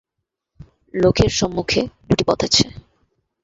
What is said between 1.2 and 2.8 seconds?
সম্মুখে দুইটি পথ আছে।